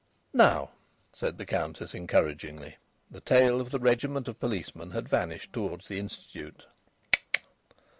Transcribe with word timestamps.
"Now," 0.33 0.71
said 1.13 1.37
the 1.37 1.45
Countess, 1.45 1.93
encouragingly. 1.93 2.77
The 3.11 3.21
tail 3.21 3.61
of 3.61 3.69
the 3.69 3.77
regiment 3.77 4.27
of 4.27 4.39
policemen 4.39 4.89
had 4.89 5.07
vanished 5.07 5.53
towards 5.53 5.87
the 5.87 5.99
Institute. 5.99 6.65